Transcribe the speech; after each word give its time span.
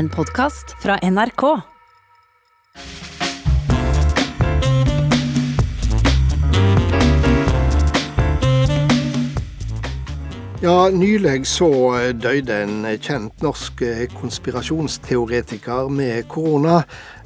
En 0.00 0.08
podkast 0.08 0.76
fra 0.82 0.98
NRK. 1.02 1.42
Ja, 10.62 10.88
Nylig 10.88 11.46
så 11.46 11.68
døde 12.16 12.56
en 12.62 12.86
kjent 12.96 13.44
norsk 13.44 13.82
konspirasjonsteoretiker 14.14 15.92
med 15.92 16.24
korona 16.32 16.78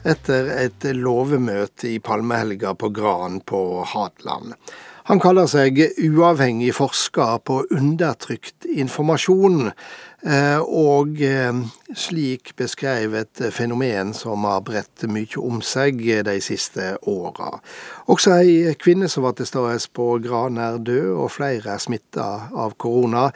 etter 0.02 0.50
et 0.56 0.88
låvemøte 0.98 1.92
i 1.92 2.00
palmehelga 2.02 2.74
på 2.74 2.90
Gran 2.98 3.38
på 3.46 3.62
Hadeland. 3.92 4.58
Han 5.04 5.20
kaller 5.20 5.44
seg 5.44 5.78
uavhengig 6.00 6.70
forsker 6.78 7.38
på 7.44 7.58
undertrykt 7.76 8.64
informasjon, 8.64 9.68
og 10.24 11.18
eh, 11.20 11.52
slik 11.92 12.54
beskrev 12.56 13.12
et 13.18 13.40
fenomen 13.52 14.14
som 14.16 14.46
har 14.48 14.62
bredt 14.64 15.04
mye 15.12 15.40
om 15.40 15.58
seg 15.60 16.00
de 16.24 16.36
siste 16.40 16.94
åra. 17.10 17.50
Også 18.08 18.32
ei 18.38 18.72
kvinne 18.80 19.10
som 19.12 19.26
var 19.26 19.36
til 19.36 19.48
stede 19.50 19.76
på 19.92 20.06
Gran 20.24 20.56
er 20.56 20.78
død, 20.80 21.10
og 21.26 21.32
flere 21.34 21.74
er 21.74 21.82
smitta 21.82 22.28
av 22.56 22.72
korona. 22.80 23.26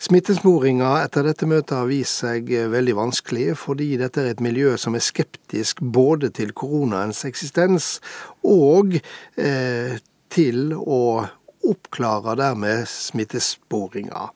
Smittesporinga 0.00 0.94
etter 1.02 1.28
dette 1.28 1.48
møtet 1.48 1.76
har 1.76 1.90
vist 1.90 2.24
seg 2.24 2.48
veldig 2.48 2.96
vanskelig, 2.96 3.50
fordi 3.60 3.90
dette 4.00 4.24
er 4.24 4.32
et 4.32 4.44
miljø 4.44 4.76
som 4.80 4.96
er 4.96 5.04
skeptisk 5.04 5.84
både 5.84 6.32
til 6.32 6.56
koronaens 6.56 7.26
eksistens 7.28 7.98
og 8.40 8.96
eh, 9.36 10.00
til 10.32 10.72
å 10.72 11.28
oppklare 11.68 12.36
dermed 12.40 12.88
smittesporinga. 12.88 14.30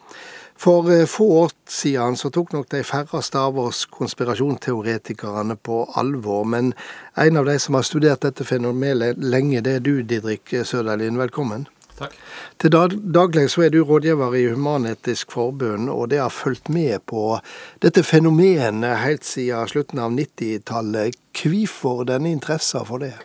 For 0.62 0.93
eh, 0.93 1.07
få 1.07 1.27
år 1.41 1.51
siden 1.69 2.16
så 2.16 2.30
tok 2.30 2.52
nok 2.55 2.69
de 2.71 2.84
færreste 2.87 3.39
av 3.39 3.57
oss 3.59 3.83
konspirasjonsteoretikerne 3.91 5.57
på 5.59 5.80
alvor, 5.98 6.45
men 6.47 6.71
en 7.19 7.41
av 7.41 7.48
de 7.51 7.57
som 7.59 7.75
har 7.75 7.87
studert 7.88 8.23
dette 8.23 8.46
fenomenet 8.46 9.18
lenge, 9.18 9.65
det 9.66 9.79
er 9.80 9.83
du, 9.83 9.96
Didrik 10.07 10.55
Søderlin. 10.63 11.18
Velkommen. 11.18 11.66
Takk. 11.99 12.15
Til 12.63 12.73
daglig 12.73 13.49
så 13.51 13.66
er 13.66 13.74
du 13.74 13.80
rådgiver 13.83 14.38
i 14.38 14.45
Human-Etisk 14.52 15.35
Forbund, 15.35 15.90
og 15.90 16.09
det 16.15 16.23
har 16.23 16.30
fulgt 16.30 16.71
med 16.71 17.02
på 17.10 17.40
dette 17.83 18.07
fenomenet 18.07 19.02
helt 19.02 19.27
siden 19.27 19.68
slutten 19.68 19.99
av 19.99 20.15
90-tallet. 20.15 21.18
Hvorfor 21.43 22.07
denne 22.07 22.30
interessen 22.30 22.87
for 22.87 23.02
det? 23.02 23.16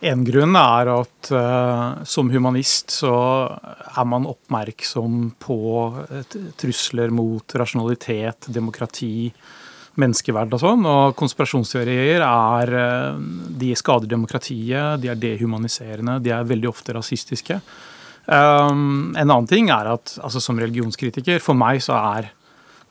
En 0.00 0.22
grunn 0.24 0.56
er 0.56 0.88
at 0.94 1.28
uh, 1.36 2.00
som 2.08 2.30
humanist 2.32 2.94
så 3.02 3.12
er 3.52 4.06
man 4.08 4.28
oppmerksom 4.30 5.34
på 5.42 5.58
trusler 6.60 7.12
mot 7.12 7.56
rasjonalitet, 7.60 8.48
demokrati, 8.48 9.28
menneskeverd 10.00 10.56
og 10.56 10.62
sånn. 10.62 10.88
Og 10.88 11.16
konspirasjonsteorier 11.20 12.24
er 12.24 12.72
uh, 12.72 13.20
De 13.60 13.74
skader 13.76 14.08
demokratiet, 14.08 15.02
de 15.02 15.12
er 15.12 15.20
dehumaniserende, 15.20 16.16
de 16.24 16.32
er 16.32 16.48
veldig 16.48 16.70
ofte 16.72 16.96
rasistiske. 16.96 17.60
Um, 18.30 19.12
en 19.18 19.26
annen 19.26 19.48
ting 19.50 19.68
er 19.74 19.92
at 19.98 20.16
altså, 20.22 20.40
som 20.40 20.58
religionskritiker, 20.60 21.42
for 21.44 21.58
meg 21.58 21.82
så 21.84 21.98
er 21.98 22.32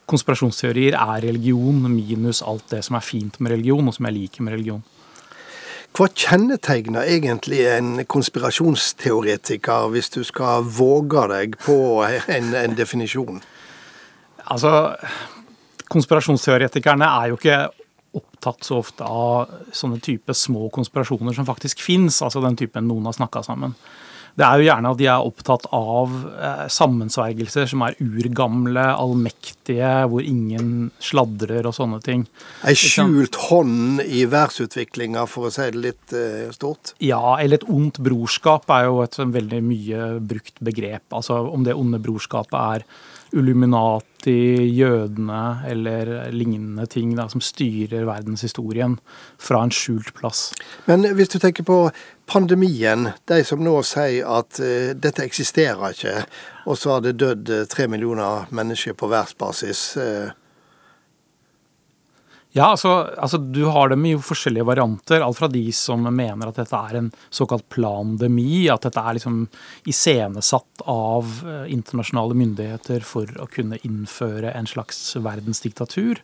konspirasjonsteorier 0.09 0.97
er 0.97 1.25
religion 1.25 1.85
minus 1.89 2.41
alt 2.45 2.69
det 2.73 2.83
som 2.85 2.97
er 2.97 3.05
fint 3.05 3.37
med 3.39 3.53
religion, 3.57 3.87
og 3.87 3.97
som 3.97 4.09
jeg 4.09 4.17
liker 4.17 4.45
med 4.45 4.57
religion. 4.57 4.85
Hva 5.97 6.07
kjennetegner 6.15 7.09
egentlig 7.11 7.63
en 7.67 8.05
konspirasjonsteoretiker, 8.07 9.89
hvis 9.93 10.11
du 10.13 10.21
skal 10.23 10.63
våge 10.63 11.25
deg 11.31 11.57
på 11.65 11.75
en, 12.05 12.53
en 12.55 12.77
definisjon? 12.77 13.41
Altså, 14.49 14.73
konspirasjonsteoretikerne 15.91 17.09
er 17.19 17.31
jo 17.31 17.39
ikke 17.39 17.59
opptatt 18.19 18.65
så 18.65 18.79
ofte 18.81 19.05
av 19.05 19.51
sånne 19.75 19.99
type 20.01 20.33
små 20.33 20.69
konspirasjoner 20.73 21.35
som 21.35 21.47
faktisk 21.49 21.83
fins, 21.83 22.21
altså 22.25 22.41
den 22.41 22.57
typen 22.57 22.87
noen 22.89 23.09
har 23.09 23.17
snakka 23.17 23.43
sammen 23.45 23.75
det 24.39 24.45
er 24.47 24.61
jo 24.61 24.67
gjerne 24.69 24.91
at 24.93 24.99
de 25.01 25.07
er 25.11 25.25
opptatt 25.27 25.65
av 25.75 26.13
eh, 26.31 26.65
sammensvergelser 26.71 27.67
som 27.67 27.83
er 27.83 27.97
urgamle, 27.99 28.85
allmektige, 28.87 29.89
hvor 30.07 30.23
ingen 30.23 30.89
sladrer 31.03 31.67
og 31.67 31.75
sånne 31.75 31.99
ting. 32.05 32.23
Ei 32.63 32.75
skjult 32.79 33.35
hånd 33.49 34.03
i 34.05 34.23
verdensutviklinga, 34.31 35.25
for 35.27 35.49
å 35.49 35.53
si 35.53 35.67
det 35.67 35.83
litt 35.83 36.15
eh, 36.15 36.47
stort? 36.55 36.93
Ja, 37.03 37.35
eller 37.35 37.59
et 37.59 37.67
ondt 37.67 37.99
brorskap 38.05 38.71
er 38.71 38.87
jo 38.87 39.01
et 39.03 39.19
veldig 39.19 39.61
mye 39.65 40.11
brukt 40.31 40.63
begrep. 40.63 41.03
Altså 41.11 41.41
om 41.49 41.67
det 41.67 41.75
onde 41.75 41.99
brorskapet 42.03 42.59
er 42.59 42.87
Illuminati, 43.35 44.08
jødene 44.27 45.63
eller 45.69 46.31
lignende 46.33 46.85
ting 46.91 47.15
da, 47.17 47.29
som 47.31 47.41
styrer 47.43 48.07
verdenshistorien 48.09 48.97
fra 49.39 49.63
en 49.63 49.71
skjult 49.71 50.11
plass. 50.17 50.49
Men 50.89 51.07
hvis 51.15 51.31
du 51.31 51.39
tenker 51.39 51.63
på 51.63 51.79
pandemien, 52.29 53.09
de 53.29 53.39
som 53.47 53.63
nå 53.63 53.77
sier 53.87 54.27
at 54.27 54.59
uh, 54.61 54.91
dette 54.93 55.23
eksisterer 55.25 55.95
ikke, 55.95 56.17
og 56.67 56.77
så 56.77 56.97
har 56.97 57.05
det 57.05 57.17
dødd 57.21 57.53
uh, 57.53 57.63
tre 57.69 57.87
millioner 57.87 58.49
mennesker 58.51 58.97
på 58.97 59.09
verdensbasis. 59.09 59.85
Uh. 59.97 60.35
Ja, 62.57 62.71
altså, 62.71 62.89
altså, 63.17 63.37
Du 63.37 63.65
har 63.69 63.89
dem 63.89 64.05
i 64.09 64.15
forskjellige 64.17 64.65
varianter. 64.65 65.21
Alt 65.21 65.37
fra 65.37 65.47
de 65.47 65.67
som 65.75 66.07
mener 66.09 66.49
at 66.49 66.57
dette 66.57 66.77
er 66.77 66.97
en 66.97 67.11
såkalt 67.29 67.67
plandemi, 67.69 68.65
at 68.73 68.87
dette 68.87 69.01
er 69.01 69.19
liksom 69.19 69.43
iscenesatt 69.89 70.85
av 70.89 71.43
internasjonale 71.69 72.37
myndigheter 72.37 73.05
for 73.05 73.29
å 73.37 73.45
kunne 73.53 73.77
innføre 73.85 74.55
en 74.57 74.69
slags 74.69 75.13
verdensdiktatur. 75.21 76.23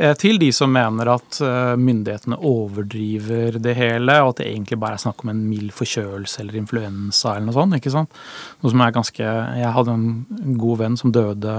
Eh, 0.00 0.14
til 0.16 0.38
de 0.40 0.48
som 0.54 0.70
mener 0.72 1.10
at 1.12 1.40
eh, 1.44 1.74
myndighetene 1.76 2.38
overdriver 2.46 3.58
det 3.60 3.74
hele, 3.76 4.14
og 4.22 4.32
at 4.32 4.40
det 4.40 4.48
egentlig 4.48 4.78
bare 4.80 4.96
er 4.96 5.02
snakk 5.02 5.20
om 5.24 5.32
en 5.34 5.42
mild 5.44 5.74
forkjølelse 5.76 6.40
eller 6.40 6.56
influensa 6.62 7.34
eller 7.34 7.50
noe 7.50 7.58
sånt. 7.58 7.76
ikke 7.76 7.92
sant? 7.92 8.22
Noe 8.62 8.72
som 8.72 8.80
er 8.80 8.96
ganske 8.96 9.26
Jeg 9.60 9.74
hadde 9.76 9.98
en 9.98 10.56
god 10.62 10.80
venn 10.80 10.96
som 10.96 11.12
døde 11.12 11.58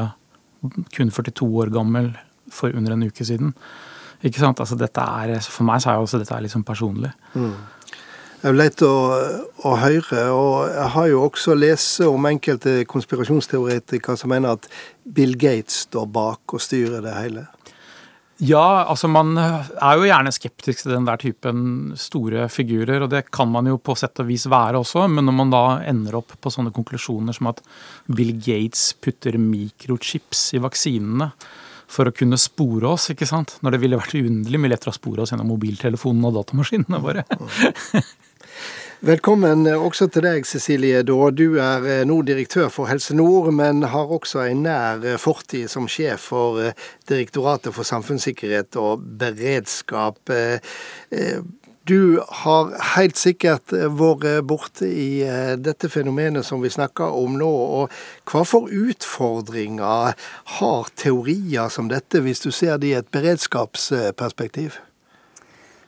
kun 0.96 1.14
42 1.14 1.52
år 1.62 1.74
gammel 1.74 2.12
for 2.54 2.76
under 2.78 2.96
en 2.96 3.08
uke 3.08 3.26
siden. 3.28 3.56
Ikke 4.22 4.42
sant? 4.42 4.62
Altså 4.62 4.78
dette 4.78 5.02
er, 5.02 5.38
For 5.42 5.66
meg 5.68 5.82
så 5.82 5.92
er 5.92 6.00
jo 6.00 6.08
også 6.08 6.22
dette 6.22 6.38
er 6.38 6.52
sånn 6.52 6.68
personlig. 6.68 7.12
Mm. 7.34 7.56
Det 8.42 8.50
er 8.50 8.58
lett 8.58 8.82
å, 8.82 8.94
å, 9.70 9.72
høre, 9.78 10.22
og 10.34 10.54
jeg 10.66 10.90
har 10.96 11.10
jo 11.12 11.20
også 11.28 11.54
lest 11.54 12.02
om 12.08 12.26
enkelte 12.26 12.80
konspirasjonsteoretikere 12.90 14.18
som 14.18 14.32
mener 14.34 14.56
at 14.58 14.66
Bill 15.06 15.36
Gates 15.38 15.84
står 15.86 16.08
bak 16.10 16.56
og 16.58 16.64
styrer 16.64 17.06
det 17.06 17.14
hele. 17.20 17.44
Ja, 18.42 18.88
altså 18.90 19.06
man 19.06 19.36
er 19.38 20.00
jo 20.00 20.08
gjerne 20.08 20.34
skeptisk 20.34 20.82
til 20.82 20.96
den 20.96 21.06
der 21.06 21.22
typen 21.22 21.92
store 22.02 22.48
figurer, 22.50 23.04
og 23.06 23.12
det 23.14 23.28
kan 23.30 23.52
man 23.54 23.70
jo 23.70 23.78
på 23.78 23.94
sett 23.94 24.18
og 24.24 24.32
vis 24.32 24.48
være 24.50 24.82
også, 24.82 25.06
men 25.14 25.30
når 25.30 25.36
man 25.38 25.54
da 25.54 25.66
ender 25.86 26.18
opp 26.18 26.34
på 26.42 26.50
sånne 26.50 26.74
konklusjoner 26.74 27.38
som 27.38 27.52
at 27.52 27.62
Bill 28.10 28.34
Gates 28.42 28.96
putter 28.98 29.38
mikrochips 29.38 30.48
i 30.58 30.64
vaksinene 30.66 31.30
for 31.92 32.08
å 32.08 32.16
kunne 32.16 32.40
spore 32.40 32.94
oss, 32.94 33.10
ikke 33.12 33.28
sant, 33.30 33.58
når 33.62 33.76
det 33.76 33.84
ville 33.84 34.00
vært 34.00 34.16
uunderlig 34.16 34.64
mye 34.64 34.74
lettere 34.74 34.94
å 34.94 34.98
spore 34.98 35.26
oss 35.26 35.34
gjennom 35.34 35.52
mobiltelefonen 35.52 36.30
og 36.30 36.38
datamaskinene 36.40 37.04
våre. 37.04 37.26
Velkommen 39.02 39.66
også 39.66 40.06
til 40.14 40.22
deg, 40.28 40.46
Cecilie 40.46 41.00
Da. 41.02 41.16
Du 41.34 41.56
er 41.58 41.86
eh, 41.90 42.02
nå 42.06 42.20
direktør 42.22 42.68
for 42.70 42.86
Helse 42.86 43.16
Nord, 43.18 43.48
men 43.58 43.82
har 43.90 44.14
også 44.14 44.44
en 44.44 44.62
nær 44.68 45.02
eh, 45.02 45.18
fortid 45.18 45.72
som 45.74 45.88
sjef 45.90 46.28
for 46.30 46.60
eh, 46.62 46.78
Direktoratet 47.10 47.74
for 47.74 47.88
samfunnssikkerhet 47.88 48.78
og 48.78 49.02
beredskap. 49.18 50.22
Du 51.90 52.22
har 52.44 52.70
helt 52.94 53.18
sikkert 53.18 53.74
vært 53.74 54.46
borte 54.46 54.86
i 54.86 55.24
dette 55.58 55.90
fenomenet 55.90 56.46
som 56.46 56.62
vi 56.62 56.70
snakker 56.70 57.16
om 57.18 57.40
nå. 57.40 57.50
og 57.50 58.30
Hva 58.30 58.44
for 58.46 58.70
utfordringer 58.70 60.14
har 60.60 60.92
teorier 60.94 61.74
som 61.74 61.90
dette, 61.90 62.22
hvis 62.22 62.46
du 62.46 62.52
ser 62.54 62.78
det 62.78 62.92
i 62.92 62.98
et 63.00 63.10
beredskapsperspektiv? 63.12 64.78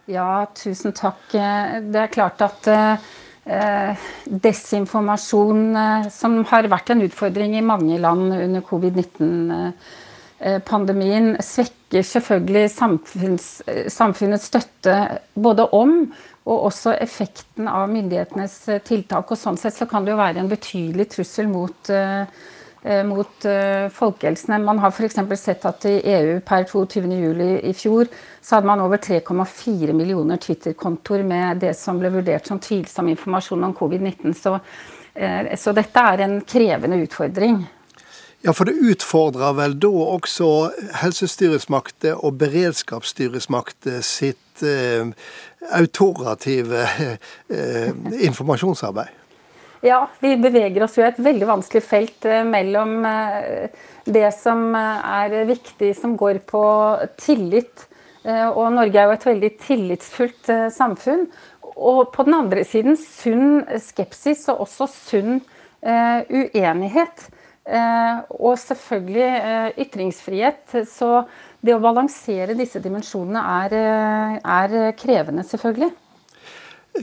Ja, 0.10 0.46
tusen 0.58 0.92
takk. 0.98 1.22
Det 1.32 2.00
er 2.02 2.12
klart 2.12 2.42
at 2.44 2.68
eh, 2.68 4.08
desinformasjon, 4.26 5.62
eh, 5.80 6.10
som 6.12 6.42
har 6.50 6.68
vært 6.72 6.92
en 6.92 7.06
utfordring 7.06 7.56
i 7.56 7.64
mange 7.64 8.02
land 8.02 8.34
under 8.34 8.66
covid-19-pandemien, 8.66 9.78
eh, 10.44 11.40
svekker 11.40 12.06
selvfølgelig 12.10 12.70
samfunns, 12.74 13.48
samfunnets 13.88 14.50
støtte 14.52 15.00
både 15.34 15.68
om 15.72 15.98
og 16.44 16.66
også 16.68 16.98
effekten 17.00 17.70
av 17.72 17.88
myndighetenes 17.88 18.58
tiltak. 18.84 19.32
Og 19.32 19.40
sånn 19.40 19.58
sett 19.58 19.78
så 19.78 19.88
kan 19.88 20.04
det 20.04 20.12
jo 20.12 20.20
være 20.20 20.42
en 20.42 20.52
betydelig 20.52 21.08
trussel 21.14 21.48
mot 21.48 21.90
eh, 21.94 22.26
Eh, 22.86 23.04
mot 23.04 23.46
folkehelsen. 23.96 24.64
Man 24.66 24.80
har 24.84 24.92
f.eks. 24.92 25.16
sett 25.40 25.66
at 25.66 25.86
i 25.88 26.02
EU 26.04 26.40
per 26.44 26.66
22.07. 26.68 27.62
i 27.64 27.72
fjor 27.74 28.10
så 28.42 28.58
hadde 28.58 28.68
man 28.68 28.82
over 28.84 29.00
3,4 29.00 29.94
millioner 29.96 30.38
Twitter-kontoer 30.38 31.24
med 31.24 31.64
det 31.64 31.78
som 31.80 32.02
ble 32.02 32.12
vurdert 32.12 32.50
som 32.50 32.60
tvilsom 32.60 33.08
informasjon 33.14 33.64
om 33.64 33.76
covid-19. 33.78 34.36
Så, 34.36 34.58
så, 35.64 35.76
dette 35.78 36.04
er 36.12 36.26
en 36.26 36.36
krevende 36.44 37.00
utfordring. 37.06 37.62
Ja, 38.44 38.52
for 38.52 38.68
det 38.68 38.76
utfordrer 38.76 39.54
vel 39.56 39.78
da 39.80 39.90
også 40.18 40.48
helsestyresmakter 41.00 42.20
og 42.20 42.42
beredskapsstyresmakter 42.42 44.02
sitt 44.04 44.64
eh, 44.68 45.14
autorative 45.72 46.82
eh, 46.84 47.94
informasjonsarbeid? 48.28 49.14
Ja, 49.84 50.02
vi 50.20 50.36
beveger 50.40 50.84
oss 50.84 50.98
jo 51.00 51.06
i 51.06 51.08
et 51.08 51.24
veldig 51.24 51.48
vanskelig 51.48 51.84
felt 51.88 52.28
eh, 52.28 52.44
mellom 52.48 53.08
eh, 53.08 53.72
det 54.12 54.30
som 54.36 54.70
eh, 54.76 55.08
er 55.24 55.48
viktig, 55.48 55.94
som 55.96 56.18
går 56.20 56.42
på 56.48 56.64
tillit. 57.20 57.88
Eh, 58.24 58.48
og 58.48 58.74
Norge 58.76 59.00
er 59.00 59.08
jo 59.08 59.16
et 59.16 59.28
veldig 59.28 59.52
tillitsfullt 59.64 60.52
eh, 60.52 60.66
samfunn. 60.72 61.30
Og 61.74 62.12
på 62.12 62.28
den 62.28 62.36
andre 62.38 62.68
siden 62.68 63.00
sunn 63.00 63.64
skepsis 63.82 64.50
og 64.52 64.66
også 64.68 64.90
sunn 64.92 65.40
uenighet. 65.84 67.26
Eh, 67.64 68.18
og 68.44 68.58
selvfølgelig 68.60 69.24
eh, 69.24 69.70
ytringsfrihet. 69.86 70.76
Så 70.90 71.24
det 71.64 71.76
å 71.76 71.82
balansere 71.84 72.58
disse 72.60 72.82
dimensjonene 72.84 73.44
er, 73.64 73.76
eh, 73.80 74.38
er 74.44 74.96
krevende, 75.00 75.46
selvfølgelig. 75.48 75.94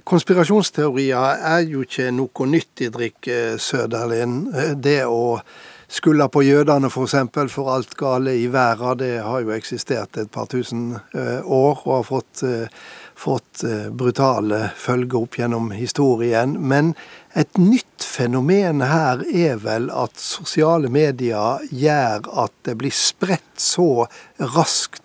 Konspirasjonsteorier 0.06 1.40
er 1.50 1.64
jo 1.66 1.82
ikke 1.82 2.12
noe 2.14 2.46
nytt 2.46 2.84
i 2.84 2.90
drikk, 2.94 3.26
Søderlin. 3.58 4.44
Det 4.78 5.00
å 5.02 5.40
skylde 5.90 6.28
på 6.30 6.44
jødene 6.46 6.86
f.eks. 6.86 6.94
For, 6.94 7.08
eksempel, 7.08 7.50
for 7.50 7.72
alt 7.74 7.96
gale 7.98 8.36
i 8.38 8.46
verden, 8.52 9.00
det 9.00 9.16
har 9.26 9.42
jo 9.42 9.50
eksistert 9.56 10.20
et 10.20 10.30
par 10.30 10.46
tusen 10.46 10.92
år 11.42 11.82
og 11.82 11.90
har 11.96 12.06
fått, 12.06 12.44
fått 13.18 13.64
brutale 13.90 14.68
følger 14.78 15.24
opp 15.24 15.40
gjennom 15.40 15.72
historien. 15.74 16.54
Men 16.54 16.94
et 17.34 17.58
nytt 17.58 17.89
fenomen 18.10 18.82
her 18.84 19.22
er 19.26 19.60
vel 19.62 19.90
at 19.94 20.18
sosiale 20.20 20.90
medier 20.92 21.62
gjør 21.70 22.26
at 22.44 22.54
det 22.66 22.76
blir 22.80 22.94
spredt 22.94 23.62
så 23.62 24.06
raskt, 24.56 25.04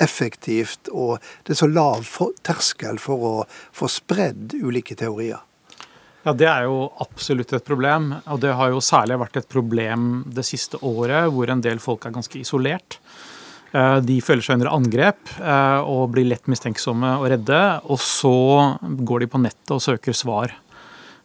effektivt, 0.00 0.90
og 0.92 1.22
det 1.46 1.54
er 1.54 1.60
så 1.62 1.68
lav 1.72 2.04
terskel 2.44 2.98
for 3.00 3.28
å 3.28 3.34
få 3.76 3.88
spredd 3.88 4.56
ulike 4.60 4.96
teorier. 4.98 5.40
Ja, 6.26 6.34
Det 6.34 6.48
er 6.50 6.66
jo 6.66 6.90
absolutt 6.98 7.52
et 7.54 7.64
problem. 7.64 8.10
Og 8.26 8.40
det 8.42 8.50
har 8.58 8.72
jo 8.72 8.82
særlig 8.82 9.20
vært 9.22 9.36
et 9.38 9.48
problem 9.48 10.24
det 10.26 10.42
siste 10.44 10.80
året, 10.82 11.30
hvor 11.30 11.48
en 11.52 11.62
del 11.62 11.78
folk 11.78 12.04
er 12.04 12.16
ganske 12.16 12.40
isolert. 12.40 12.98
Eh, 13.70 13.98
de 14.02 14.18
føler 14.24 14.42
seg 14.42 14.58
under 14.58 14.72
angrep 14.74 15.36
eh, 15.38 15.80
og 15.86 16.10
blir 16.16 16.26
lett 16.26 16.50
mistenksomme 16.50 17.12
og 17.20 17.28
redde. 17.30 17.60
Og 17.86 18.02
så 18.02 18.34
går 18.82 19.22
de 19.22 19.30
på 19.30 19.42
nettet 19.44 19.76
og 19.76 19.84
søker 19.84 20.18
svar. 20.18 20.56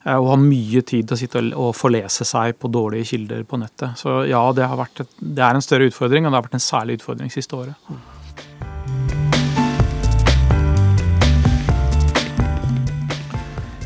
Eh, 0.03 0.17
og 0.17 0.31
har 0.33 0.41
mye 0.41 0.81
tid 0.81 1.09
til 1.09 1.17
å 1.17 1.19
sitte 1.19 1.43
og 1.51 1.75
forlese 1.77 2.25
seg 2.27 2.57
på 2.61 2.71
dårlige 2.73 3.11
kilder 3.13 3.43
på 3.47 3.59
nettet. 3.61 3.99
Så 4.01 4.23
ja, 4.29 4.41
det, 4.55 4.65
et, 4.65 5.19
det 5.19 5.45
er 5.45 5.57
en 5.57 5.65
større 5.65 5.91
utfordring, 5.91 6.25
og 6.25 6.33
det 6.33 6.39
har 6.39 6.47
vært 6.49 6.57
en 6.57 6.69
særlig 6.71 6.99
utfordring 7.01 7.33
siste 7.33 7.57
året. 7.57 7.93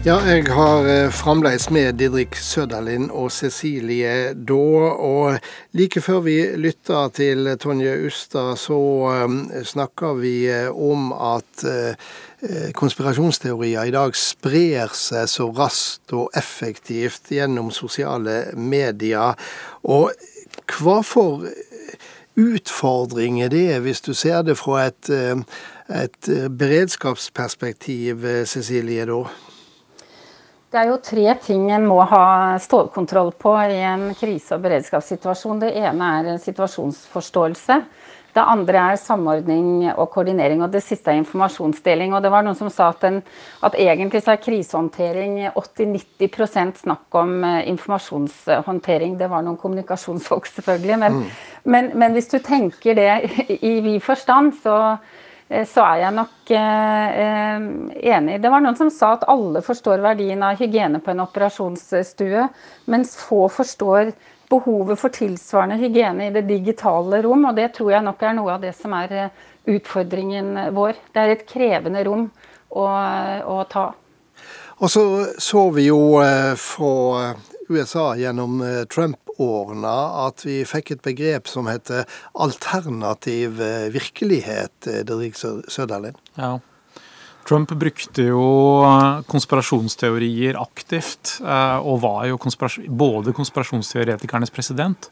Ja, 0.05 0.19
jeg 0.21 0.45
har 0.53 0.85
eh, 0.85 1.09
fremdeles 1.09 1.65
med 1.73 1.97
Didrik 1.97 2.35
Søderlind 2.37 3.09
og 3.09 3.31
Cecilie 3.33 4.35
da. 4.37 4.91
Og 5.01 5.39
like 5.73 6.01
før 6.01 6.21
vi 6.27 6.35
lytter 6.61 7.09
til 7.17 7.49
Tonje 7.57 7.95
Ustad, 8.05 8.53
så 8.61 8.77
um, 9.25 9.39
snakker 9.65 10.13
vi 10.21 10.37
om 10.69 11.09
at 11.09 11.65
Eh, 12.49 12.71
konspirasjonsteorier 12.71 13.87
i 13.87 13.93
dag 13.95 14.15
sprer 14.17 14.91
seg 14.93 15.29
så 15.31 15.47
raskt 15.55 16.13
og 16.13 16.35
effektivt 16.37 17.31
gjennom 17.33 17.71
sosiale 17.73 18.51
medier. 18.53 19.33
Og 19.87 20.11
hva 20.75 20.99
for 21.05 21.47
utfordringer 22.35 23.49
det 23.49 23.63
er, 23.77 23.81
hvis 23.85 24.03
du 24.05 24.13
ser 24.13 24.43
det 24.45 24.57
fra 24.59 24.85
et, 24.91 25.09
eh, 25.09 25.41
et 25.89 26.31
beredskapsperspektiv, 26.59 28.45
Cecilie, 28.45 29.05
da? 29.05 29.23
Det 30.75 30.81
er 30.81 30.89
jo 30.91 30.95
tre 30.99 31.33
ting 31.39 31.69
en 31.71 31.85
må 31.87 32.01
ha 32.03 32.57
stålkontroll 32.59 33.29
på 33.39 33.53
i 33.71 33.77
en 33.87 34.09
krise- 34.19 34.57
og 34.57 34.65
beredskapssituasjon. 34.65 35.61
Det 35.61 35.69
ene 35.79 36.09
er 36.17 36.41
situasjonsforståelse. 36.43 37.77
Det 38.35 38.43
andre 38.43 38.81
er 38.91 38.99
samordning 38.99 39.85
og 39.93 40.09
koordinering, 40.11 40.65
og 40.65 40.73
det 40.73 40.81
siste 40.83 41.13
er 41.13 41.21
informasjonsdeling. 41.21 42.11
Og 42.11 42.19
det 42.25 42.33
var 42.33 42.43
noen 42.43 42.59
som 42.59 42.67
sa 42.67 42.89
at, 42.91 42.99
den, 43.05 43.21
at 43.63 43.79
egentlig 43.79 44.19
så 44.25 44.33
er 44.33 44.43
krisehåndtering 44.43 45.37
80-90% 45.53 46.83
snakk 46.83 47.19
om 47.23 47.37
uh, 47.47 47.61
informasjonshåndtering. 47.71 49.15
Det 49.15 49.31
var 49.31 49.47
noen 49.47 49.55
kommunikasjonsfolk, 49.61 50.51
selvfølgelig. 50.57 50.97
Men, 51.05 51.21
mm. 51.21 51.35
men, 51.71 51.91
men 51.95 52.19
hvis 52.19 52.27
du 52.35 52.41
tenker 52.43 52.99
det 52.99 53.13
i 53.61 53.77
vid 53.79 54.03
forstand, 54.03 54.57
så, 54.59 54.81
eh, 54.97 55.23
så 55.45 55.83
er 55.85 55.99
jeg 56.01 56.13
nok 56.15 56.51
uh, 56.57 57.65
enig. 58.01 58.39
Det 58.41 58.49
var 58.49 58.63
noen 58.65 58.77
som 58.79 58.89
sa 58.89 59.11
at 59.13 59.27
alle 59.29 59.61
forstår 59.61 60.01
verdien 60.01 60.41
av 60.41 60.57
hygiene 60.57 60.97
på 61.03 61.13
en 61.13 61.21
operasjonsstue, 61.21 62.47
mens 62.89 63.13
få 63.19 63.43
forstår 63.53 64.09
behovet 64.49 64.99
for 64.99 65.13
tilsvarende 65.13 65.77
hygiene 65.81 66.27
i 66.27 66.33
det 66.33 66.45
digitale 66.49 67.21
rom. 67.25 67.45
Og 67.49 67.55
det 67.57 67.71
tror 67.75 67.93
jeg 67.95 68.05
nok 68.05 68.23
er 68.23 68.37
noe 68.37 68.55
av 68.55 68.63
det 68.65 68.73
som 68.77 68.93
er 68.97 69.13
eh, 69.13 69.43
utfordringen 69.75 70.55
vår. 70.75 70.97
Det 71.13 71.21
er 71.21 71.33
et 71.33 71.45
krevende 71.49 72.03
rom 72.07 72.27
å, 72.69 72.85
å 72.85 73.59
ta. 73.69 73.89
Og 74.75 74.91
så 74.91 75.05
så 75.41 75.69
vi 75.75 75.87
jo 75.89 76.19
eh, 76.21 76.53
fra 76.59 77.33
USA 77.69 78.11
gjennom 78.19 78.59
eh, 78.61 78.83
Trump-årene 79.35 79.95
at 80.25 80.45
vi 80.45 80.63
fikk 80.65 80.91
et 80.91 81.01
begrep 81.03 81.47
som 81.47 81.67
heter 81.67 82.05
alternativ 82.33 83.59
virkelighet, 83.91 84.71
Didrik 84.85 85.35
Søderlind. 85.35 86.15
Ja. 86.37 86.59
Trump 87.45 87.69
brukte 87.71 88.23
jo 88.25 88.45
konspirasjonsteorier 89.29 90.57
aktivt, 90.57 91.39
eh, 91.45 91.77
og 91.77 91.99
var 92.01 92.23
jo 92.25 92.39
konspirasjon, 92.41 92.87
både 92.97 93.35
konspirasjonsteoretikernes 93.37 94.49
president 94.49 95.09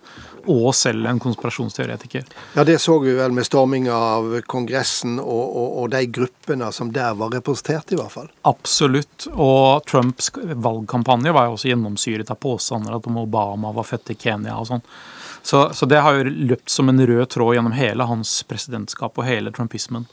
og 0.49 0.71
selv 0.75 1.05
en 1.07 1.21
konspirasjonsteoretiker. 1.21 2.25
Ja, 2.55 2.63
Det 2.63 2.79
så 2.81 2.97
vi 2.99 3.13
vel 3.13 3.31
med 3.31 3.45
storminga 3.45 3.93
av 3.93 4.41
Kongressen 4.49 5.19
og, 5.19 5.43
og, 5.45 5.77
og, 5.83 5.89
de 5.93 6.01
gruppene 6.09 6.71
som 6.73 6.89
der 6.91 7.13
var 7.13 7.29
representert, 7.37 7.93
i 7.93 8.01
hvert 8.01 8.11
fall. 8.11 8.31
Absolutt. 8.49 9.27
Og 9.33 9.85
Trumps 9.85 10.31
valgkampanje 10.33 11.35
var 11.37 11.47
jo 11.47 11.59
også 11.59 11.69
gjennomsyret 11.69 12.33
av 12.33 12.41
påstander 12.41 12.97
at 12.97 13.07
Obama 13.13 13.71
var 13.77 13.85
født 13.87 14.15
i 14.15 14.17
Kenya 14.17 14.57
og 14.57 14.71
sånn. 14.71 14.83
Så, 15.43 15.67
så 15.75 15.85
det 15.85 16.01
har 16.01 16.17
jo 16.17 16.33
løpt 16.49 16.71
som 16.71 16.89
en 16.89 17.05
rød 17.05 17.29
tråd 17.35 17.59
gjennom 17.59 17.77
hele 17.77 18.09
hans 18.09 18.39
presidentskap 18.49 19.21
og 19.21 19.27
hele 19.27 19.53
trumpismen. 19.53 20.09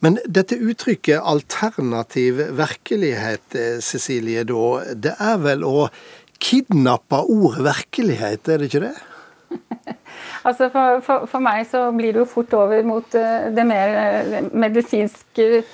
Men 0.00 0.18
dette 0.26 0.58
uttrykket 0.58 1.20
'alternativ 1.20 2.40
virkelighet', 2.58 3.54
eh, 3.54 3.80
Cecilie, 3.80 4.44
da, 4.44 4.94
det 4.94 5.14
er 5.18 5.40
vel 5.42 5.64
å 5.64 5.88
kidnappe 6.40 7.24
ordet 7.24 7.64
virkelighet, 7.64 8.48
er 8.48 8.58
det 8.58 8.68
ikke 8.70 8.86
det? 8.88 8.94
altså 10.46 10.68
for, 10.68 11.00
for, 11.00 11.26
for, 11.30 11.40
meg 11.40 11.66
så 11.70 11.86
blir 11.94 12.12
det 12.12 12.24
jo 12.24 12.28
fort 12.28 12.54
over 12.58 12.82
mot 12.82 13.14
uh, 13.14 13.50
det 13.54 13.66
mer 13.66 13.94
uh, 13.94 14.40
medisinske, 14.52 15.64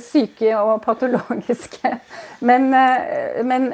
syke 0.00 0.54
og 0.56 0.78
patologiske. 0.80 1.90
Men, 2.48 2.70
men 3.44 3.66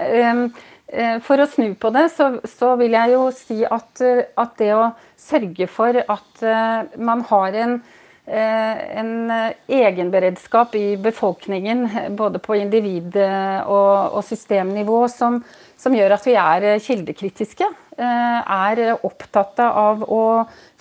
for 1.23 1.39
å 1.39 1.47
snu 1.47 1.77
på 1.79 1.93
det, 1.95 2.09
så, 2.11 2.41
så 2.43 2.73
vil 2.81 2.97
jeg 2.97 3.13
jo 3.13 3.21
si 3.31 3.61
at, 3.63 4.03
at, 4.03 4.57
det 4.59 4.73
å 4.75 4.89
sørge 5.15 5.69
for 5.71 5.95
at 5.95 6.43
man 6.99 7.23
har 7.31 7.55
en 7.63 7.77
Eh, 7.79 7.96
en 8.27 9.31
eh, 9.31 9.53
egenberedskap 9.69 10.75
i 10.75 10.97
befolkningen, 10.99 11.89
både 12.19 12.41
på 12.43 12.57
individ- 12.59 13.19
og, 13.67 14.19
systemnivå, 14.27 15.05
som, 15.09 15.41
som, 15.79 15.95
gjør 15.95 16.17
at 16.17 16.27
vi 16.27 16.35
er 16.41 16.69
kildekritiske. 16.83 17.71
Eh, 17.97 18.53
er 18.57 18.99
opptatt 19.07 19.63
av 19.63 20.03
å 20.03 20.23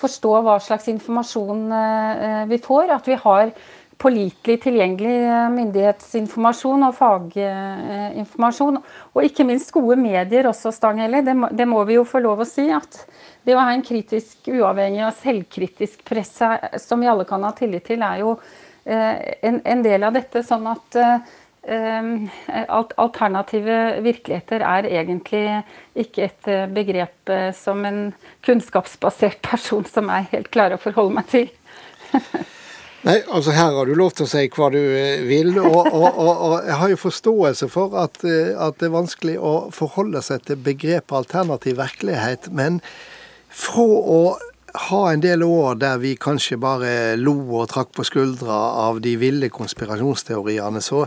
forstå 0.01 0.35
hva 0.41 0.59
slags 0.59 0.89
informasjon 0.91 1.67
vi 2.49 2.61
får. 2.65 2.95
At 2.97 3.07
vi 3.07 3.19
har 3.21 3.53
pålitelig 4.01 4.57
tilgjengelig 4.65 5.19
myndighetsinformasjon 5.53 6.83
og 6.89 6.97
faginformasjon. 6.97 8.81
Og 9.13 9.29
ikke 9.29 9.45
minst 9.47 9.71
gode 9.75 9.95
medier 10.01 10.49
også, 10.49 10.73
Stanghelle. 10.75 11.23
Det, 11.23 11.37
det 11.55 11.69
må 11.69 11.85
vi 11.87 11.99
jo 11.99 12.03
få 12.09 12.25
lov 12.25 12.43
å 12.43 12.49
si. 12.49 12.67
at 12.73 13.05
det 13.45 13.55
å 13.55 13.61
ha 13.61 13.73
en 13.75 13.85
kritisk, 13.85 14.47
uavhengig 14.49 15.03
og 15.05 15.17
selvkritisk 15.19 16.05
presse 16.07 16.49
som 16.81 17.01
vi 17.01 17.09
alle 17.09 17.27
kan 17.29 17.43
ha 17.45 17.53
tillit 17.57 17.85
til, 17.87 18.01
er 18.01 18.23
jo 18.23 18.35
eh, 18.83 19.35
en, 19.45 19.59
en, 19.61 19.83
del 19.85 20.07
av 20.07 20.15
dette. 20.17 20.41
Sånn 20.45 20.65
at 20.71 20.97
eh, 20.97 21.19
alternative 22.65 23.77
virkeligheter 24.05 24.65
er 24.65 24.89
egentlig 24.89 25.45
ikke 26.05 26.25
et 26.25 26.51
eh, 26.51 26.65
begrep 26.73 27.35
som 27.57 27.85
en 27.85 28.01
kunnskapsbasert 28.45 29.41
person 29.45 29.85
som 29.89 30.09
er 30.13 30.29
helt 30.33 30.49
klar 30.53 30.73
å 30.73 30.81
forholde 30.81 31.21
meg 31.21 31.31
til. 31.31 31.49
Nei, 33.05 33.19
altså 33.29 33.53
Her 33.53 33.75
har 33.75 33.85
du 33.85 33.93
lov 33.93 34.15
til 34.17 34.25
å 34.25 34.29
si 34.31 34.47
hva 34.55 34.71
du 34.73 34.79
vil. 35.29 35.51
Og, 35.61 35.83
og, 35.85 36.05
og, 36.09 36.31
og 36.31 36.55
jeg 36.65 36.77
har 36.81 36.89
jo 36.89 37.03
forståelse 37.03 37.67
for 37.69 37.93
at, 38.01 38.17
at, 38.25 38.79
det 38.81 38.87
er 38.87 38.95
vanskelig 38.95 39.35
å 39.37 39.51
forholde 39.73 40.23
seg 40.25 40.41
til 40.47 40.57
begrepet 40.65 41.13
alternativ 41.13 41.77
virkelighet. 41.77 42.49
Men 42.49 42.81
Fra 43.55 43.85
å 43.85 44.19
ha 44.89 45.01
en 45.11 45.21
del 45.23 45.43
år 45.45 45.77
der 45.79 45.99
vi 46.01 46.15
kanskje 46.19 46.57
bare 46.59 47.15
lo 47.15 47.37
og 47.61 47.69
trakk 47.71 47.93
på 47.95 48.03
skuldra 48.07 48.57
av 48.83 48.99
de 49.03 49.15
ville 49.19 49.49
konspirasjonsteoriene, 49.53 50.81
så 50.83 51.05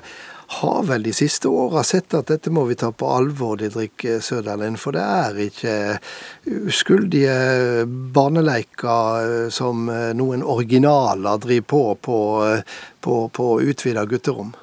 har 0.59 0.87
vel 0.89 1.05
de 1.05 1.13
siste 1.13 1.51
åra 1.53 1.83
sett 1.85 2.15
at 2.17 2.31
dette 2.33 2.49
må 2.55 2.65
vi 2.71 2.79
ta 2.81 2.89
på 2.89 3.11
alvor, 3.13 3.59
Didrik 3.61 4.07
Søderlind. 4.25 4.81
For 4.81 4.97
det 4.97 5.03
er 5.05 5.41
ikke 5.45 5.75
uskyldige 6.73 7.85
barneleiker 8.17 9.51
som 9.53 9.91
noen 10.17 10.47
originaler 10.57 11.45
driver 11.45 11.69
på 11.69 11.83
på, 12.09 12.19
på, 13.05 13.19
på 13.29 13.51
utvida 13.69 14.07
gutterom. 14.09 14.55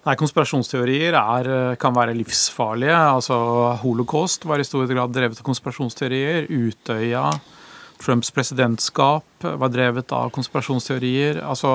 Nei, 0.00 0.14
Konspirasjonsteorier 0.16 1.12
er, 1.12 1.48
kan 1.80 1.92
være 1.92 2.16
livsfarlige. 2.16 2.96
altså 2.96 3.36
Holocaust 3.82 4.46
var 4.48 4.60
i 4.60 4.64
stor 4.64 4.86
grad 4.88 5.12
drevet 5.12 5.42
av 5.42 5.44
konspirasjonsteorier. 5.44 6.46
Utøya, 6.48 7.26
Trumps 8.00 8.30
presidentskap 8.32 9.44
var 9.44 9.68
drevet 9.68 10.12
av 10.16 10.30
konspirasjonsteorier. 10.32 11.42
Altså, 11.44 11.72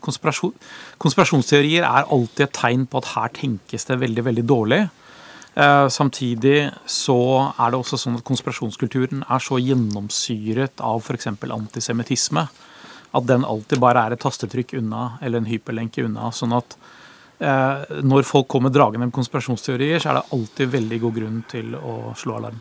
konspirasjon, 0.00 0.54
konspirasjonsteorier 1.04 1.84
er 1.84 2.08
alltid 2.08 2.46
et 2.46 2.56
tegn 2.56 2.86
på 2.88 3.02
at 3.02 3.10
her 3.12 3.34
tenkes 3.36 3.84
det 3.90 4.00
veldig, 4.00 4.24
veldig 4.30 4.44
dårlig. 4.48 4.80
Eh, 5.52 5.88
samtidig 5.92 6.70
så 6.88 7.18
er 7.58 7.74
det 7.74 7.80
også 7.82 7.98
sånn 8.00 8.16
at 8.16 8.24
konspirasjonskulturen 8.24 9.26
er 9.28 9.42
så 9.44 9.60
gjennomsyret 9.60 10.80
av 10.80 11.02
f.eks. 11.04 11.28
antisemittisme 11.44 12.46
at 13.18 13.26
den 13.28 13.44
alltid 13.44 13.80
bare 13.84 14.06
er 14.06 14.16
et 14.16 14.22
tastetrykk 14.24 14.78
unna, 14.80 15.18
eller 15.20 15.42
en 15.42 15.50
hyperlenke 15.50 16.04
unna. 16.08 16.30
sånn 16.32 16.56
at 16.56 16.76
eh, 16.78 16.94
når 17.38 18.24
folk 18.26 18.48
kommer 18.50 18.72
dragende 18.74 19.06
med 19.06 19.14
konspirasjonsteorier, 19.14 20.02
så 20.02 20.10
er 20.10 20.18
det 20.18 20.34
alltid 20.34 20.72
veldig 20.72 20.98
god 21.04 21.14
grunn 21.20 21.38
til 21.50 21.76
å 21.78 21.94
slå 22.18 22.40
alarm. 22.40 22.58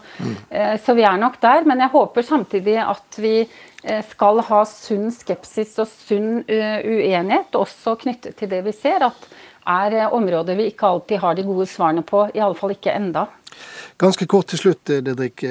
Eh, 0.50 0.74
så, 0.82 0.96
vi 0.98 1.06
er 1.06 1.20
nok 1.22 1.38
der. 1.44 1.62
Men 1.70 1.84
jeg 1.84 1.94
håper 1.94 2.26
samtidig 2.26 2.74
at 2.82 3.20
vi 3.22 3.36
eh, 3.44 4.02
skal 4.10 4.42
ha 4.48 4.64
sunn 4.66 5.12
skepsis 5.14 5.78
og 5.84 5.86
sunn 5.92 6.42
eh, 6.50 6.82
uenighet, 6.82 7.54
også 7.62 7.94
knyttet 8.02 8.40
til 8.42 8.50
det 8.50 8.64
vi 8.66 8.74
ser, 8.74 9.06
at 9.06 9.30
er 9.70 10.10
områder 10.10 10.58
vi 10.58 10.66
ikke 10.72 10.90
alltid 10.90 11.22
har 11.22 11.38
de 11.38 11.46
gode 11.46 11.68
svarene 11.70 12.02
på, 12.02 12.24
iallfall 12.34 12.74
ikke 12.74 12.98
enda. 12.98 13.28
Ganske 14.02 14.26
kort 14.26 14.48
til 14.50 14.58
slutt, 14.58 14.90
Didrik 15.06 15.44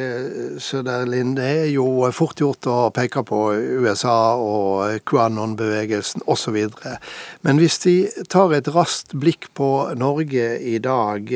Søderlind. 0.60 1.38
Det 1.38 1.46
er 1.46 1.70
jo 1.72 1.86
fort 2.12 2.42
gjort 2.42 2.68
å 2.68 2.90
peke 2.92 3.24
på 3.28 3.40
USA 3.84 4.34
og 4.36 4.98
QAnon-bevegelsen 5.08 6.26
osv. 6.28 6.58
Men 7.46 7.62
hvis 7.62 7.80
vi 7.86 7.96
tar 8.34 8.52
et 8.58 8.68
raskt 8.76 9.16
blikk 9.16 9.48
på 9.56 9.70
Norge 9.96 10.58
i 10.60 10.80
dag, 10.84 11.32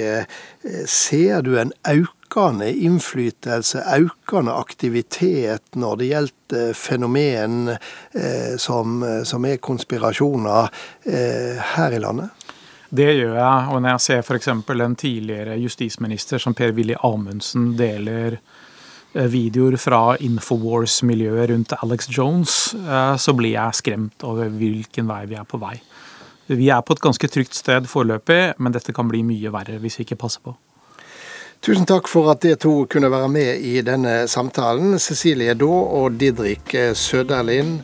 ser 0.89 1.45
du 1.45 1.55
en 1.61 1.71
økende 1.87 2.71
innflytelse, 2.73 3.85
økende 3.95 4.57
aktivitet 4.57 5.77
når 5.79 6.01
det 6.01 6.09
gjelder 6.09 6.73
fenomen 6.77 7.75
eh, 7.75 8.55
som, 8.61 8.99
som 9.25 9.45
er 9.45 9.61
konspirasjoner 9.63 10.69
eh, 11.05 11.61
her 11.75 11.95
i 11.95 12.01
landet? 12.03 12.44
Det 12.95 13.07
gjør 13.17 13.33
jeg. 13.35 13.71
Og 13.73 13.81
når 13.81 13.95
jeg 13.95 14.03
ser 14.05 14.21
f.eks. 14.23 14.51
en 14.51 14.95
tidligere 14.99 15.57
justisminister 15.59 16.41
som 16.41 16.55
Per-Willy 16.55 16.95
Amundsen 17.03 17.73
deler 17.79 18.37
eh, 18.37 19.27
videoer 19.31 19.77
fra 19.81 20.15
Infowars-miljøet 20.23 21.49
rundt 21.51 21.75
Alex 21.81 22.07
Jones, 22.11 22.75
eh, 22.77 23.15
så 23.17 23.35
blir 23.35 23.55
jeg 23.57 23.81
skremt 23.81 24.23
over 24.27 24.53
hvilken 24.53 25.09
vei 25.11 25.23
vi 25.31 25.39
er 25.39 25.49
på 25.49 25.59
vei. 25.61 25.75
Vi 26.47 26.69
er 26.69 26.85
på 26.85 26.93
et 26.93 27.01
ganske 27.01 27.27
trygt 27.33 27.57
sted 27.57 27.89
foreløpig, 27.89 28.53
men 28.61 28.75
dette 28.75 28.93
kan 28.93 29.09
bli 29.09 29.23
mye 29.25 29.51
verre 29.51 29.79
hvis 29.81 29.99
vi 29.99 30.05
ikke 30.05 30.21
passer 30.21 30.45
på. 30.45 30.53
Tusen 31.65 31.87
takk 31.89 32.07
for 32.11 32.29
at 32.29 32.43
dere 32.45 32.59
to 32.61 32.83
kunne 32.91 33.09
være 33.09 33.31
med 33.33 33.63
i 33.65 33.79
denne 33.81 34.27
samtalen. 34.29 34.99
Cecilie 35.01 35.55
Daa 35.57 35.83
og 36.03 36.19
Didrik 36.21 36.75
Søderlind. 36.93 37.79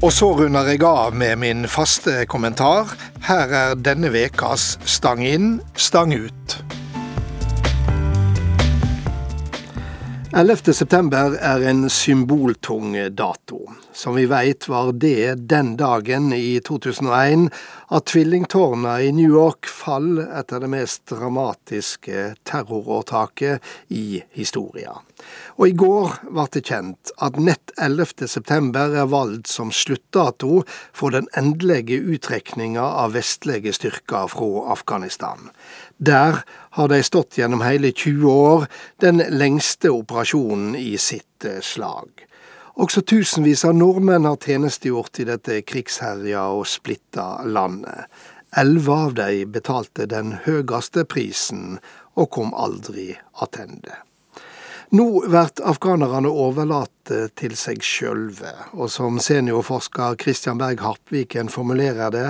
Og 0.00 0.12
så 0.16 0.30
runder 0.32 0.64
jeg 0.64 0.80
av 0.88 1.12
med 1.12 1.42
min 1.42 1.66
faste 1.68 2.22
kommentar. 2.24 2.94
Her 3.26 3.52
er 3.52 3.74
denne 3.76 4.08
vekas 4.14 4.78
Stang 4.88 5.20
inn, 5.28 5.58
stang 5.76 6.16
ut. 6.16 6.79
11.9 10.30 11.38
er 11.42 11.62
en 11.66 11.88
symboltung 11.90 12.92
dato. 13.18 13.64
Som 13.92 14.14
vi 14.14 14.28
veit 14.30 14.68
var 14.70 14.92
det 14.94 15.48
den 15.50 15.72
dagen 15.74 16.28
i 16.32 16.60
2001 16.62 17.48
at 17.90 18.06
tvillingtårna 18.12 18.92
i 19.02 19.10
New 19.10 19.26
York 19.26 19.66
fall 19.66 20.20
etter 20.22 20.62
det 20.62 20.70
mest 20.70 21.02
dramatiske 21.10 22.28
terrorårtaket 22.46 23.58
i 23.90 24.22
historia. 24.38 24.94
Og 25.58 25.66
i 25.66 25.74
går 25.74 26.14
ble 26.30 26.46
det 26.54 26.62
kjent 26.70 27.10
at 27.18 27.42
nett 27.42 27.74
11.9 27.82 28.70
er 28.86 29.10
valgt 29.10 29.50
som 29.50 29.74
sluttdato 29.74 30.62
for 30.94 31.10
den 31.10 31.26
endelige 31.34 31.98
uttrekninga 32.06 32.86
av 33.02 33.18
vestlige 33.18 33.74
styrker 33.74 34.30
fra 34.30 34.70
Afghanistan. 34.78 35.50
Der 35.98 36.44
har 36.70 36.88
de 36.88 37.02
stått 37.02 37.38
gjennom 37.38 37.62
hele 37.66 37.92
20 37.92 38.32
år, 38.32 38.66
den 39.02 39.22
lengste 39.28 39.90
operasjonen 39.90 40.76
i 40.78 40.98
sitt 40.98 41.46
slag. 41.62 42.26
Også 42.80 43.02
tusenvis 43.02 43.64
av 43.68 43.74
nordmenn 43.76 44.24
har 44.24 44.38
tjenestegjort 44.40 45.18
i 45.20 45.26
dette 45.28 45.60
krigsherja 45.68 46.46
og 46.54 46.68
splitta 46.70 47.42
landet. 47.44 48.06
Elleve 48.56 48.94
av 49.06 49.16
de 49.18 49.44
betalte 49.46 50.06
den 50.10 50.36
høyeste 50.46 51.04
prisen 51.04 51.76
og 52.18 52.30
kom 52.34 52.54
aldri 52.54 53.12
attende. 53.42 53.98
Nå 54.90 55.04
blir 55.22 55.60
afghanerne 55.70 56.32
overlatt 56.34 57.12
til 57.38 57.52
seg 57.54 57.78
sjølve, 57.86 58.50
og 58.74 58.90
som 58.90 59.20
seniorforsker 59.22 60.16
Christian 60.18 60.58
Berg 60.58 60.82
Harpviken 60.82 61.46
formulerer 61.52 62.10
det, 62.10 62.24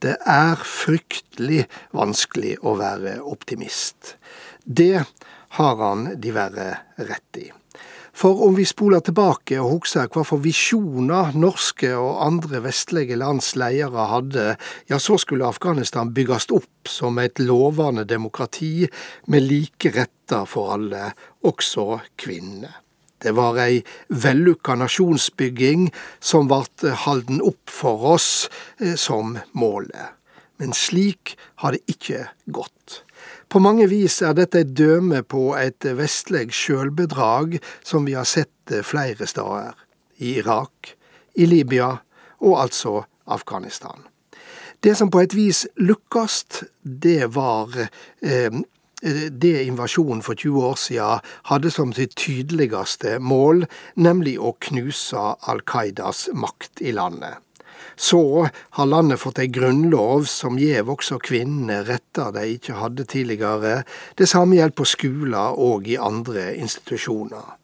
det 0.00 0.14
er 0.24 0.56
fryktelig 0.64 1.66
vanskelig 1.92 2.54
å 2.64 2.72
være 2.80 3.18
optimist. 3.20 4.14
Det 4.64 5.04
har 5.60 5.76
han 5.82 6.08
diverre 6.16 6.70
rett 6.96 7.42
i. 7.42 7.50
For 8.16 8.46
om 8.46 8.54
vi 8.56 8.64
spoler 8.64 9.02
tilbake 9.04 9.58
og 9.60 9.74
husker 9.74 10.08
hva 10.08 10.22
for 10.24 10.40
visjoner 10.40 11.34
norske 11.36 11.90
og 12.00 12.22
andre 12.24 12.62
vestlige 12.64 13.18
lands 13.20 13.50
ledere 13.60 14.06
hadde, 14.08 14.46
ja, 14.88 14.96
så 14.96 15.18
skulle 15.20 15.44
Afghanistan 15.44 16.14
bygges 16.16 16.48
opp 16.56 16.88
som 16.88 17.20
et 17.20 17.42
lovende 17.42 18.06
demokrati 18.08 18.88
med 19.28 19.44
like 19.44 19.92
retter 19.92 20.48
for 20.48 20.72
alle, 20.78 21.10
også 21.44 22.00
kvinner. 22.16 22.80
Det 23.20 23.34
var 23.36 23.60
ei 23.60 23.82
vellukka 24.08 24.78
nasjonsbygging 24.80 25.90
som 26.20 26.48
ble 26.48 26.94
holdt 27.04 27.36
opp 27.44 27.72
for 27.72 28.14
oss 28.16 28.30
eh, 28.80 28.96
som 28.96 29.36
målet. 29.52 30.16
Men 30.56 30.72
slik 30.72 31.36
har 31.60 31.76
det 31.76 31.84
ikke 31.98 32.30
gått. 32.48 33.02
På 33.48 33.60
mange 33.62 33.86
vis 33.86 34.18
er 34.26 34.34
dette 34.34 34.64
et 34.64 34.74
døme 34.74 35.22
på 35.22 35.52
et 35.58 35.86
vestlig 35.96 36.48
sjølbedrag 36.54 37.60
som 37.86 38.08
vi 38.08 38.16
har 38.18 38.26
sett 38.26 38.74
flere 38.82 39.26
steder. 39.26 39.76
I 40.18 40.38
Irak, 40.40 40.96
i 41.36 41.46
Libya 41.46 41.92
og 42.40 42.60
altså 42.62 43.04
Afghanistan. 43.26 44.06
Det 44.82 44.96
som 44.96 45.10
på 45.10 45.20
et 45.20 45.34
vis 45.36 45.66
lukkast, 45.76 46.64
det 46.82 47.34
var 47.34 47.72
eh, 47.78 48.60
det 49.30 49.54
invasjonen 49.66 50.22
for 50.22 50.34
20 50.34 50.66
år 50.66 50.78
siden 50.80 51.32
hadde 51.50 51.70
som 51.70 51.92
sitt 51.96 52.16
tydeligste 52.16 53.18
mål, 53.20 53.66
nemlig 53.94 54.38
å 54.40 54.56
knuse 54.68 55.32
Al 55.46 55.62
Qaidas 55.68 56.26
makt 56.34 56.82
i 56.82 56.96
landet. 56.96 57.45
Så 57.94 58.48
har 58.48 58.88
landet 58.90 59.22
fått 59.22 59.38
ei 59.42 59.48
grunnlov 59.52 60.26
som 60.30 60.58
gjev 60.60 60.90
også 60.96 61.20
kvinnene 61.22 61.82
retter 61.86 62.32
de 62.34 62.46
ikke 62.56 62.78
hadde 62.80 63.06
tidligere. 63.08 63.82
Det 64.18 64.28
samme 64.28 64.58
gjelder 64.58 64.76
på 64.76 64.88
skoler 64.88 65.60
og 65.60 65.88
i 65.88 65.98
andre 66.00 66.50
institusjoner. 66.56 67.54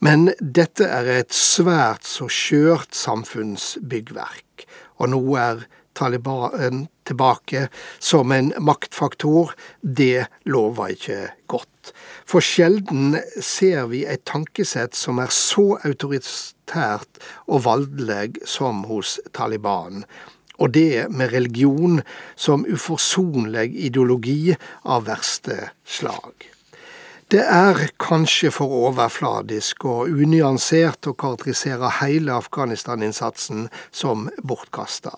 Men 0.00 0.30
dette 0.40 0.86
er 0.88 1.08
et 1.12 1.34
svært 1.36 2.06
så 2.08 2.28
skjørt 2.32 2.96
samfunnsbyggverk, 2.96 4.64
og 4.96 5.12
nå 5.12 5.20
er 5.36 5.66
Taliban 5.96 6.86
tilbake 7.10 7.66
som 7.98 8.32
en 8.32 8.52
maktfaktor, 8.58 9.52
det 9.82 10.28
lover 10.46 10.94
ikke 10.94 11.20
godt. 11.50 11.92
For 12.28 12.44
sjelden 12.44 13.16
ser 13.42 13.88
vi 13.90 14.04
et 14.06 14.24
tankesett 14.28 14.96
som 14.98 15.20
er 15.22 15.32
så 15.34 15.74
autoritært 15.86 17.22
og 17.48 17.64
voldelig 17.66 18.44
som 18.48 18.84
hos 18.90 19.18
Taliban. 19.34 20.04
Og 20.60 20.74
det 20.76 21.08
med 21.08 21.32
religion 21.32 22.02
som 22.36 22.66
uforsonlig 22.68 23.72
ideologi 23.88 24.54
av 24.84 25.08
verste 25.08 25.70
slag. 25.88 26.50
Det 27.30 27.44
er 27.46 27.78
kanskje 28.02 28.48
for 28.50 28.72
overfladisk 28.88 29.84
og 29.86 30.08
unyansert 30.10 31.06
å 31.06 31.12
karakterisere 31.14 31.86
hele 32.00 32.34
Afghanistan-innsatsen 32.34 33.68
som 33.94 34.24
bortkasta. 34.42 35.12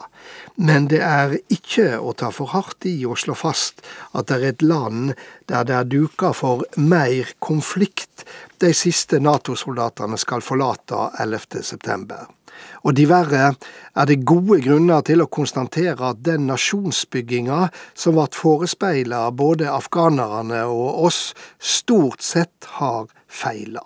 Men 0.60 0.90
det 0.92 1.00
er 1.06 1.38
ikke 1.48 1.96
å 1.96 2.12
ta 2.12 2.28
for 2.36 2.52
hardt 2.52 2.84
i 2.90 2.98
å 3.08 3.16
slå 3.16 3.32
fast 3.38 3.80
at 4.12 4.28
det 4.28 4.36
er 4.36 4.46
et 4.50 4.66
land 4.66 5.14
der 5.48 5.64
det 5.64 5.78
er 5.78 5.88
duka 5.88 6.34
for 6.36 6.66
mer 6.76 7.32
konflikt 7.40 8.26
de 8.60 8.74
siste 8.76 9.16
Nato-soldatene 9.16 10.20
skal 10.20 10.44
forlate 10.44 11.08
11.9. 11.24 12.41
Og 12.82 12.96
diverre 12.98 13.54
er 13.94 14.08
det 14.08 14.24
gode 14.26 14.60
grunner 14.64 15.04
til 15.06 15.22
å 15.22 15.30
konstatere 15.30 16.12
at 16.12 16.22
den 16.26 16.48
nasjonsbygginga 16.50 17.68
som 17.94 18.18
ble 18.18 18.28
forespeila 18.34 19.24
både 19.30 19.70
afghanerne 19.70 20.64
og 20.68 21.08
oss, 21.08 21.24
stort 21.58 22.22
sett 22.26 22.72
har 22.78 23.10
feila. 23.28 23.84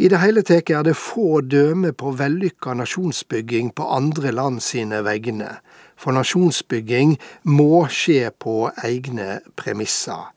I 0.00 0.08
det 0.08 0.22
hele 0.22 0.40
tatt 0.40 0.70
er 0.72 0.84
det 0.86 0.96
få 0.96 1.42
døme 1.44 1.90
på 1.92 2.14
vellykka 2.16 2.72
nasjonsbygging 2.78 3.74
på 3.76 3.84
andre 3.84 4.30
land 4.32 4.62
sine 4.64 5.02
vegne, 5.04 5.58
for 6.00 6.16
nasjonsbygging 6.16 7.18
må 7.44 7.84
skje 7.92 8.30
på 8.40 8.70
egne 8.80 9.42
premisser. 9.60 10.30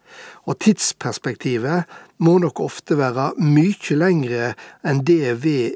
Og 0.43 0.59
tidsperspektivet 0.59 1.87
må 2.17 2.37
nok 2.41 2.59
ofte 2.63 2.97
være 2.99 3.31
mye 3.41 3.97
lengre 3.97 4.53
enn 4.85 5.01
det 5.07 5.33
vi, 5.43 5.73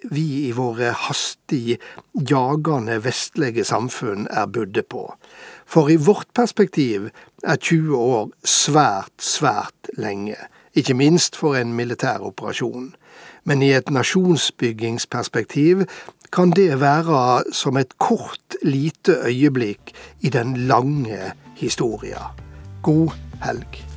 i 0.48 0.52
våre 0.56 0.94
hastig 1.08 1.78
jagende 2.14 3.00
vestlige 3.04 3.66
samfunn 3.68 4.28
er 4.32 4.48
budde 4.52 4.84
på. 4.84 5.08
For 5.68 5.90
i 5.92 5.98
vårt 6.00 6.30
perspektiv 6.38 7.10
er 7.44 7.58
20 7.58 7.98
år 7.98 8.30
svært, 8.46 9.16
svært 9.20 9.92
lenge. 9.98 10.38
Ikke 10.78 10.94
minst 10.94 11.36
for 11.36 11.58
en 11.58 11.74
militær 11.74 12.24
operasjon. 12.24 12.94
Men 13.48 13.64
i 13.64 13.72
et 13.74 13.90
nasjonsbyggingsperspektiv 13.90 15.86
kan 16.32 16.52
det 16.52 16.80
være 16.82 17.44
som 17.56 17.78
et 17.80 17.98
kort, 17.98 18.60
lite 18.62 19.16
øyeblikk 19.26 19.94
i 20.22 20.30
den 20.30 20.58
lange 20.68 21.34
historia. 21.56 22.32
God 22.84 23.16
helg. 23.44 23.97